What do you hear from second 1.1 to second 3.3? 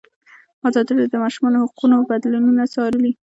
د ماشومانو حقونه بدلونونه څارلي.